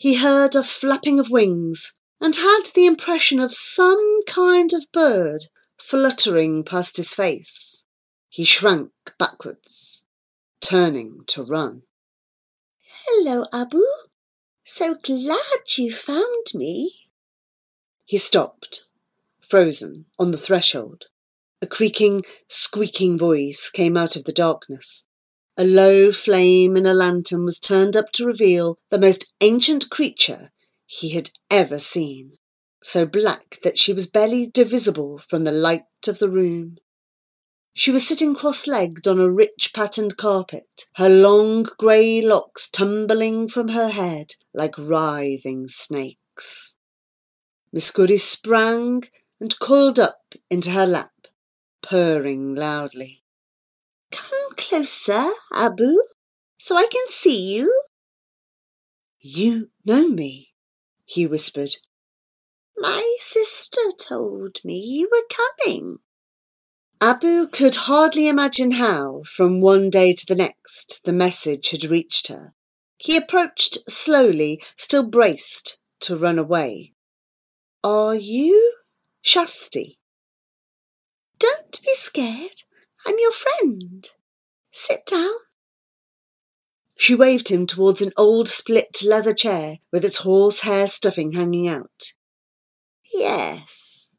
He 0.00 0.14
heard 0.14 0.56
a 0.56 0.62
flapping 0.62 1.20
of 1.20 1.30
wings 1.30 1.92
and 2.22 2.34
had 2.34 2.62
the 2.74 2.86
impression 2.86 3.38
of 3.38 3.54
some 3.54 4.22
kind 4.26 4.72
of 4.72 4.90
bird 4.92 5.44
fluttering 5.76 6.64
past 6.64 6.96
his 6.96 7.12
face. 7.12 7.84
He 8.30 8.44
shrank 8.44 8.92
backwards, 9.18 10.06
turning 10.58 11.24
to 11.26 11.42
run. 11.42 11.82
Hello, 13.04 13.44
Abu. 13.52 13.84
So 14.64 14.94
glad 14.94 15.76
you 15.76 15.92
found 15.92 16.46
me. 16.54 17.10
He 18.06 18.16
stopped, 18.16 18.86
frozen, 19.46 20.06
on 20.18 20.30
the 20.30 20.38
threshold. 20.38 21.08
A 21.60 21.66
creaking, 21.66 22.22
squeaking 22.48 23.18
voice 23.18 23.68
came 23.68 23.98
out 23.98 24.16
of 24.16 24.24
the 24.24 24.32
darkness. 24.32 25.04
A 25.56 25.64
low 25.64 26.12
flame 26.12 26.76
in 26.76 26.86
a 26.86 26.94
lantern 26.94 27.44
was 27.44 27.58
turned 27.58 27.96
up 27.96 28.12
to 28.12 28.24
reveal 28.24 28.78
the 28.90 28.98
most 28.98 29.34
ancient 29.40 29.90
creature 29.90 30.50
he 30.86 31.10
had 31.10 31.30
ever 31.50 31.78
seen, 31.78 32.38
so 32.82 33.04
black 33.04 33.58
that 33.62 33.78
she 33.78 33.92
was 33.92 34.06
barely 34.06 34.46
divisible 34.46 35.18
from 35.18 35.44
the 35.44 35.52
light 35.52 35.84
of 36.06 36.18
the 36.18 36.30
room. 36.30 36.78
She 37.72 37.90
was 37.90 38.06
sitting 38.06 38.34
cross 38.34 38.66
legged 38.66 39.06
on 39.06 39.20
a 39.20 39.30
rich 39.30 39.72
patterned 39.74 40.16
carpet, 40.16 40.86
her 40.94 41.08
long 41.08 41.62
grey 41.62 42.20
locks 42.20 42.68
tumbling 42.68 43.48
from 43.48 43.68
her 43.68 43.90
head 43.90 44.34
like 44.52 44.76
writhing 44.76 45.68
snakes. 45.68 46.76
Miskouri 47.72 48.18
sprang 48.18 49.04
and 49.40 49.58
coiled 49.60 50.00
up 50.00 50.34
into 50.50 50.70
her 50.70 50.86
lap 50.86 51.12
purring 51.82 52.54
loudly. 52.54 53.22
Come 54.10 54.54
closer, 54.56 55.30
Abu, 55.54 55.96
so 56.58 56.76
I 56.76 56.86
can 56.86 57.08
see 57.08 57.56
you. 57.56 57.84
You 59.20 59.70
know 59.84 60.08
me, 60.08 60.52
he 61.04 61.26
whispered. 61.26 61.76
My 62.76 63.16
sister 63.20 63.90
told 63.98 64.58
me 64.64 64.78
you 64.78 65.08
were 65.12 65.36
coming. 65.64 65.98
Abu 67.00 67.46
could 67.46 67.76
hardly 67.76 68.28
imagine 68.28 68.72
how, 68.72 69.22
from 69.24 69.60
one 69.60 69.90
day 69.90 70.12
to 70.12 70.26
the 70.26 70.34
next, 70.34 71.00
the 71.04 71.12
message 71.12 71.70
had 71.70 71.84
reached 71.84 72.28
her. 72.28 72.54
He 72.98 73.16
approached 73.16 73.90
slowly, 73.90 74.62
still 74.76 75.08
braced 75.08 75.78
to 76.00 76.16
run 76.16 76.38
away. 76.38 76.92
Are 77.82 78.14
you 78.14 78.76
Shasti? 79.24 79.96
Don't 81.38 81.80
be 81.82 81.94
scared. 81.94 82.62
I'm 83.06 83.16
your 83.18 83.32
friend. 83.32 84.08
Sit 84.72 85.06
down. 85.06 85.30
She 86.96 87.14
waved 87.14 87.48
him 87.48 87.66
towards 87.66 88.02
an 88.02 88.12
old 88.16 88.46
split 88.46 89.02
leather 89.02 89.32
chair 89.32 89.78
with 89.90 90.04
its 90.04 90.18
horsehair 90.18 90.86
stuffing 90.86 91.32
hanging 91.32 91.66
out. 91.66 92.12
Yes, 93.12 94.16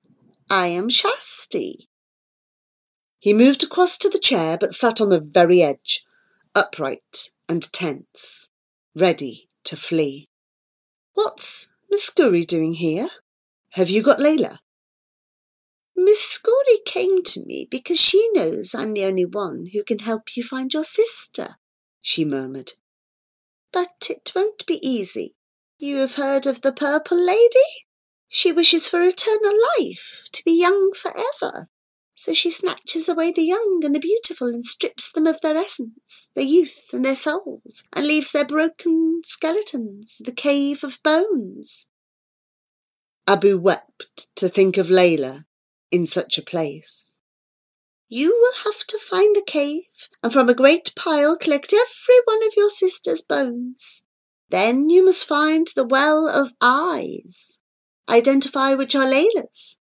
I 0.50 0.67
am 0.67 0.89
Shasti. 0.89 1.88
He 3.19 3.33
moved 3.33 3.63
across 3.63 4.00
to 4.00 4.09
the 4.09 4.17
chair 4.17 4.57
but 4.57 4.73
sat 4.73 5.00
on 5.00 5.09
the 5.09 5.21
very 5.21 5.61
edge, 5.61 6.03
upright 6.55 7.29
and 7.47 7.71
tense, 7.71 8.50
ready 8.95 9.47
to 9.65 9.77
flee. 9.77 10.27
What's 11.13 11.71
Miskouri 11.93 12.47
doing 12.47 12.73
here? 12.73 13.09
Have 13.73 13.91
you 13.91 14.01
got 14.01 14.17
Layla? 14.17 14.57
Miskouri 16.01 16.84
came 16.84 17.21
to 17.23 17.45
me 17.45 17.67
because 17.69 17.99
she 17.99 18.30
knows 18.34 18.73
I'm 18.73 18.93
the 18.93 19.06
only 19.06 19.25
one 19.25 19.67
who 19.67 19.84
can 19.84 19.99
help 19.99 20.36
you 20.36 20.43
find 20.43 20.73
your 20.73 20.84
sister, 20.84 21.58
she 22.02 22.25
murmured. 22.25 22.73
But 23.71 24.08
it 24.10 24.32
won't 24.36 24.65
be 24.65 24.86
easy. 24.88 25.36
You 25.78 25.97
have 25.97 26.15
heard 26.15 26.47
of 26.47 26.62
the 26.62 26.73
Purple 26.73 27.17
Lady? 27.17 27.69
She 28.28 28.52
wishes 28.52 28.88
for 28.88 29.02
eternal 29.04 29.56
life, 29.78 30.28
to 30.32 30.43
be 30.43 30.60
young 30.60 30.91
forever. 30.93 31.69
So 32.15 32.34
she 32.34 32.49
snatches 32.49 33.08
away 33.08 33.32
the 33.32 33.43
young 33.43 33.82
and 33.84 33.93
the 33.93 33.99
beautiful 33.99 34.47
and 34.47 34.65
strips 34.65 35.12
them 35.12 35.28
of 35.28 35.41
their 35.41 35.58
essence, 35.58 36.30
their 36.36 36.45
youth 36.45 36.86
and 36.93 37.06
their 37.06 37.15
souls, 37.15 37.84
and 37.93 38.08
leaves 38.08 38.32
their 38.32 38.45
broken 38.45 39.21
skeletons 39.23 40.17
in 40.19 40.25
the 40.25 40.32
cave 40.32 40.84
of 40.84 41.02
bones. 41.04 41.88
Abu 43.28 43.60
wept 43.60 44.36
to 44.36 44.49
think 44.49 44.78
of 44.78 44.88
Layla 44.88 45.45
in 45.91 46.08
such 46.08 46.38
a 46.38 46.43
place. 46.43 47.19
You 48.08 48.30
will 48.30 48.71
have 48.71 48.86
to 48.88 48.99
find 48.99 49.36
the 49.36 49.41
cave, 49.41 49.84
and 50.21 50.34
from 50.34 50.49
a 50.49 50.54
great 50.54 50.93
pile 50.95 51.38
collect 51.38 51.73
every 51.73 52.19
one 52.25 52.45
of 52.45 52.54
your 52.58 52.69
sister's 52.69 53.21
bones. 53.21 54.04
Then 54.49 54.89
you 54.89 55.06
must 55.06 55.25
find 55.25 55.67
the 55.75 55.88
well 55.88 56.27
of 56.27 56.51
eyes, 56.60 57.60
identify 58.10 58.73
which 58.73 58.95
are 58.95 59.06
Layla's, 59.06 59.77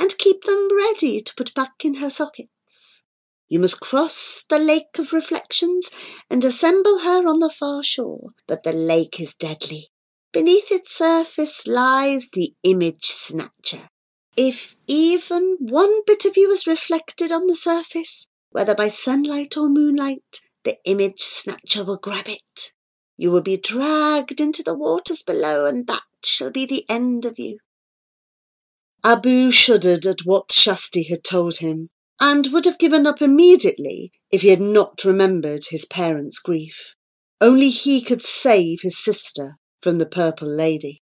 and 0.00 0.16
keep 0.16 0.44
them 0.44 0.68
ready 0.74 1.20
to 1.20 1.34
put 1.34 1.54
back 1.54 1.84
in 1.84 1.94
her 1.94 2.08
sockets. 2.08 3.02
You 3.48 3.60
must 3.60 3.80
cross 3.80 4.44
the 4.48 4.58
lake 4.58 4.98
of 4.98 5.12
reflections 5.12 5.90
and 6.30 6.42
assemble 6.42 7.00
her 7.00 7.28
on 7.28 7.40
the 7.40 7.50
far 7.50 7.82
shore, 7.82 8.30
but 8.48 8.62
the 8.62 8.72
lake 8.72 9.20
is 9.20 9.34
deadly. 9.34 9.90
Beneath 10.32 10.72
its 10.72 10.92
surface 10.92 11.66
lies 11.66 12.28
the 12.32 12.54
image 12.64 13.04
snatcher, 13.04 13.88
if 14.36 14.74
even 14.86 15.56
one 15.60 16.02
bit 16.06 16.24
of 16.24 16.36
you 16.36 16.50
is 16.50 16.66
reflected 16.66 17.30
on 17.30 17.46
the 17.46 17.54
surface, 17.54 18.26
whether 18.50 18.74
by 18.74 18.88
sunlight 18.88 19.56
or 19.56 19.68
moonlight, 19.68 20.40
the 20.64 20.76
image 20.84 21.20
snatcher 21.20 21.84
will 21.84 21.98
grab 21.98 22.28
it. 22.28 22.72
You 23.16 23.30
will 23.30 23.42
be 23.42 23.56
dragged 23.56 24.40
into 24.40 24.62
the 24.62 24.76
waters 24.76 25.22
below, 25.22 25.66
and 25.66 25.86
that 25.86 26.02
shall 26.24 26.50
be 26.50 26.66
the 26.66 26.84
end 26.88 27.24
of 27.24 27.38
you. 27.38 27.58
Abu 29.04 29.50
shuddered 29.50 30.06
at 30.06 30.24
what 30.24 30.48
Shasti 30.48 31.08
had 31.08 31.22
told 31.22 31.58
him, 31.58 31.90
and 32.20 32.52
would 32.52 32.64
have 32.64 32.78
given 32.78 33.06
up 33.06 33.20
immediately 33.20 34.10
if 34.32 34.42
he 34.42 34.48
had 34.48 34.60
not 34.60 35.04
remembered 35.04 35.66
his 35.66 35.84
parents' 35.84 36.38
grief. 36.38 36.94
Only 37.40 37.68
he 37.68 38.00
could 38.00 38.22
save 38.22 38.80
his 38.82 38.98
sister 38.98 39.58
from 39.82 39.98
the 39.98 40.06
Purple 40.06 40.48
Lady. 40.48 41.02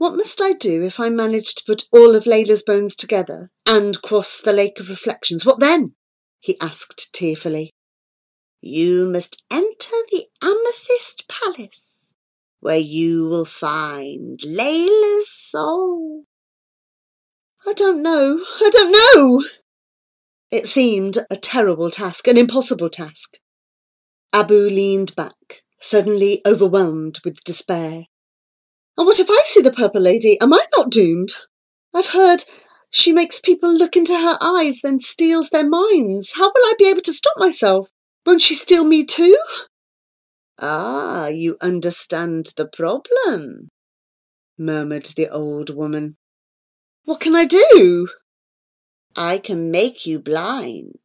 What 0.00 0.16
must 0.16 0.40
I 0.40 0.54
do 0.54 0.82
if 0.82 0.98
I 0.98 1.10
manage 1.10 1.54
to 1.56 1.64
put 1.66 1.86
all 1.92 2.14
of 2.14 2.24
Layla's 2.24 2.62
bones 2.62 2.96
together 2.96 3.50
and 3.66 4.00
cross 4.00 4.40
the 4.40 4.54
Lake 4.54 4.80
of 4.80 4.88
Reflections? 4.88 5.44
What 5.44 5.60
then? 5.60 5.94
he 6.38 6.58
asked 6.58 7.12
tearfully. 7.12 7.74
You 8.62 9.10
must 9.10 9.42
enter 9.50 9.96
the 10.10 10.24
Amethyst 10.42 11.28
Palace, 11.28 12.14
where 12.60 12.78
you 12.78 13.28
will 13.28 13.44
find 13.44 14.40
Layla's 14.40 15.30
soul. 15.30 16.24
I 17.66 17.74
don't 17.74 18.02
know. 18.02 18.42
I 18.58 18.70
don't 18.72 18.92
know. 19.14 19.44
It 20.50 20.66
seemed 20.66 21.18
a 21.30 21.36
terrible 21.36 21.90
task, 21.90 22.26
an 22.26 22.38
impossible 22.38 22.88
task. 22.88 23.36
Abu 24.32 24.54
leaned 24.54 25.14
back, 25.14 25.60
suddenly 25.78 26.40
overwhelmed 26.46 27.18
with 27.22 27.44
despair. 27.44 28.04
And 28.96 29.06
what 29.06 29.20
if 29.20 29.28
I 29.30 29.40
see 29.44 29.60
the 29.62 29.72
Purple 29.72 30.00
Lady? 30.00 30.38
Am 30.40 30.52
I 30.52 30.64
not 30.76 30.90
doomed? 30.90 31.34
I've 31.94 32.08
heard 32.08 32.44
she 32.90 33.12
makes 33.12 33.38
people 33.38 33.72
look 33.72 33.96
into 33.96 34.14
her 34.16 34.36
eyes, 34.40 34.80
then 34.82 35.00
steals 35.00 35.50
their 35.50 35.68
minds. 35.68 36.32
How 36.32 36.48
will 36.48 36.64
I 36.64 36.74
be 36.78 36.88
able 36.88 37.02
to 37.02 37.12
stop 37.12 37.34
myself? 37.36 37.88
Won't 38.26 38.42
she 38.42 38.54
steal 38.54 38.84
me 38.84 39.04
too? 39.04 39.38
Ah, 40.58 41.28
you 41.28 41.56
understand 41.62 42.52
the 42.56 42.68
problem, 42.68 43.68
murmured 44.58 45.06
the 45.16 45.28
old 45.28 45.74
woman. 45.74 46.16
What 47.04 47.20
can 47.20 47.34
I 47.34 47.46
do? 47.46 48.08
I 49.16 49.38
can 49.38 49.70
make 49.70 50.04
you 50.04 50.20
blind. 50.20 50.98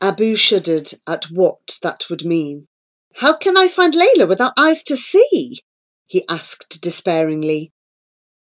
Abu 0.00 0.36
shuddered 0.36 0.94
at 1.06 1.26
what 1.26 1.78
that 1.82 2.06
would 2.08 2.24
mean. 2.24 2.66
How 3.16 3.36
can 3.36 3.56
I 3.56 3.68
find 3.68 3.92
Layla 3.92 4.26
without 4.26 4.54
eyes 4.58 4.82
to 4.84 4.96
see? 4.96 5.60
He 6.12 6.26
asked 6.28 6.82
despairingly. 6.82 7.72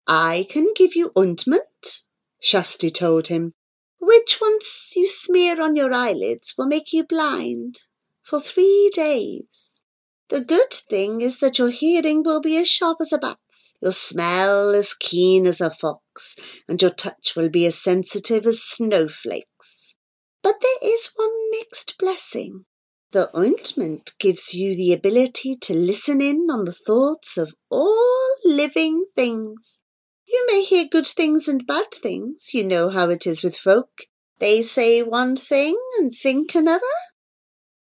I 0.06 0.46
can 0.48 0.68
give 0.76 0.96
you 0.96 1.12
ointment, 1.18 2.04
Shasti 2.40 2.94
told 2.94 3.30
him, 3.30 3.54
which 4.00 4.38
once 4.40 4.94
you 4.96 5.08
smear 5.08 5.60
on 5.60 5.76
your 5.76 5.92
eyelids 5.92 6.54
will 6.56 6.68
make 6.68 6.94
you 6.94 7.04
blind 7.04 7.80
for 8.22 8.40
three 8.40 8.92
days. 8.94 9.82
The 10.30 10.46
good 10.46 10.72
thing 10.72 11.22
is 11.22 11.40
that 11.40 11.58
your 11.58 11.72
hearing 11.72 12.22
will 12.22 12.42
be 12.42 12.58
as 12.58 12.68
sharp 12.68 13.00
as 13.02 13.12
a 13.12 13.18
bat's, 13.18 13.74
your 13.82 13.92
smell 13.92 14.76
as 14.76 14.94
keen 14.94 15.48
as 15.48 15.60
a 15.60 15.72
fox, 15.72 16.36
and 16.68 16.80
your 16.80 16.92
touch 16.92 17.36
will 17.36 17.50
be 17.50 17.66
as 17.66 17.82
sensitive 17.82 18.46
as 18.46 18.62
snowflakes. 18.62 19.96
But 20.44 20.62
there 20.62 20.92
is 20.92 21.10
one 21.16 21.50
mixed 21.50 21.98
blessing. 21.98 22.66
The 23.12 23.30
ointment 23.38 24.12
gives 24.20 24.54
you 24.54 24.76
the 24.76 24.92
ability 24.92 25.56
to 25.62 25.74
listen 25.74 26.20
in 26.22 26.48
on 26.52 26.66
the 26.66 26.74
thoughts 26.74 27.38
of 27.38 27.54
all 27.72 28.36
living 28.44 29.06
things. 29.16 29.82
You 30.28 30.46
may 30.48 30.64
hear 30.64 30.86
good 30.92 31.08
things 31.08 31.48
and 31.48 31.66
bad 31.66 31.92
things. 31.94 32.54
You 32.54 32.66
know 32.66 32.90
how 32.90 33.10
it 33.10 33.26
is 33.26 33.44
with 33.44 33.56
folk. 33.56 34.02
They 34.40 34.62
say 34.62 35.04
one 35.04 35.38
thing 35.38 35.80
and 35.98 36.12
think 36.12 36.54
another. 36.54 36.84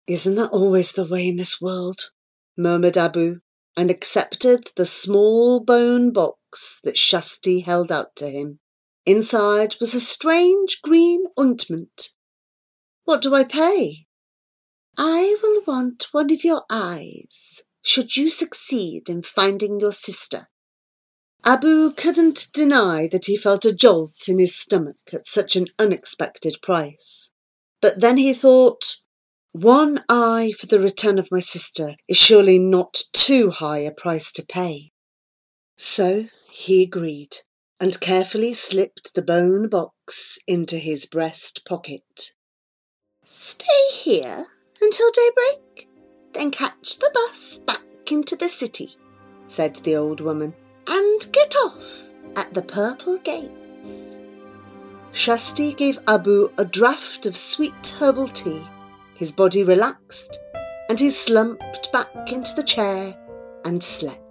Isn't 0.06 0.36
that 0.36 0.50
always 0.50 0.92
the 0.92 1.06
way 1.06 1.28
in 1.28 1.36
this 1.36 1.60
world? 1.60 2.10
murmured 2.56 2.96
Abu, 2.96 3.40
and 3.76 3.90
accepted 3.90 4.70
the 4.76 4.86
small 4.86 5.60
bone 5.60 6.12
box 6.12 6.80
that 6.84 6.96
Shasti 6.96 7.64
held 7.64 7.92
out 7.92 8.16
to 8.16 8.28
him. 8.30 8.60
Inside 9.04 9.76
was 9.78 9.94
a 9.94 10.00
strange 10.00 10.80
green 10.82 11.24
ointment. 11.38 12.10
What 13.04 13.20
do 13.22 13.34
I 13.34 13.44
pay? 13.44 14.06
I 15.04 15.36
will 15.42 15.62
want 15.66 16.06
one 16.12 16.32
of 16.32 16.44
your 16.44 16.62
eyes, 16.70 17.64
should 17.82 18.16
you 18.16 18.30
succeed 18.30 19.08
in 19.08 19.24
finding 19.24 19.80
your 19.80 19.92
sister. 19.92 20.46
Abu 21.44 21.90
couldn't 21.90 22.46
deny 22.52 23.08
that 23.10 23.24
he 23.24 23.36
felt 23.36 23.64
a 23.64 23.74
jolt 23.74 24.28
in 24.28 24.38
his 24.38 24.54
stomach 24.54 25.00
at 25.12 25.26
such 25.26 25.56
an 25.56 25.66
unexpected 25.76 26.58
price. 26.62 27.32
But 27.80 28.00
then 28.00 28.16
he 28.16 28.32
thought, 28.32 28.98
one 29.50 30.04
eye 30.08 30.52
for 30.56 30.66
the 30.66 30.78
return 30.78 31.18
of 31.18 31.32
my 31.32 31.40
sister 31.40 31.96
is 32.06 32.16
surely 32.16 32.60
not 32.60 33.02
too 33.12 33.50
high 33.50 33.80
a 33.80 33.90
price 33.90 34.30
to 34.30 34.46
pay. 34.46 34.92
So 35.76 36.28
he 36.48 36.84
agreed 36.84 37.38
and 37.80 37.98
carefully 37.98 38.54
slipped 38.54 39.16
the 39.16 39.22
bone 39.22 39.68
box 39.68 40.38
into 40.46 40.78
his 40.78 41.06
breast 41.06 41.64
pocket. 41.64 42.34
Stay 43.24 43.90
here 43.90 44.44
until 44.82 45.10
daybreak, 45.12 45.88
then 46.34 46.50
catch 46.50 46.98
the 46.98 47.10
bus 47.14 47.60
back 47.60 47.82
into 48.10 48.36
the 48.36 48.48
city, 48.48 48.96
said 49.46 49.76
the 49.76 49.96
old 49.96 50.20
woman 50.20 50.54
and 50.88 51.26
get 51.32 51.54
off 51.64 52.02
at 52.36 52.52
the 52.52 52.62
purple 52.62 53.18
gates. 53.18 54.18
Shasti 55.12 55.76
gave 55.76 55.98
Abu 56.08 56.48
a 56.58 56.64
draught 56.64 57.26
of 57.26 57.36
sweet 57.36 57.94
herbal 57.98 58.28
tea. 58.28 58.66
His 59.14 59.30
body 59.30 59.62
relaxed, 59.62 60.40
and 60.88 60.98
he 60.98 61.10
slumped 61.10 61.92
back 61.92 62.32
into 62.32 62.54
the 62.56 62.62
chair 62.62 63.14
and 63.64 63.82
slept. 63.82 64.21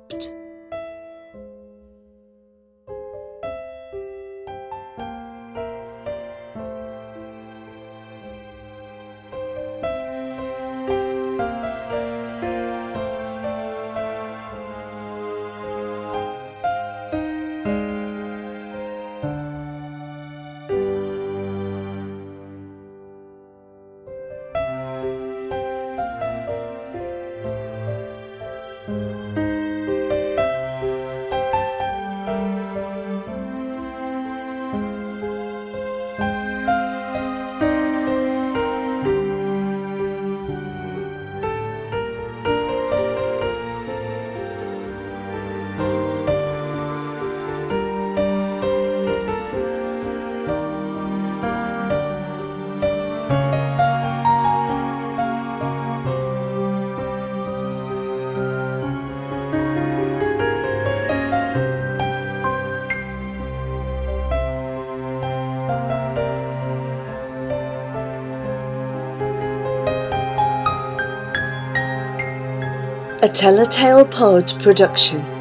A 73.23 73.27
Telltale 73.29 74.03
Pod 74.05 74.59
production. 74.63 75.40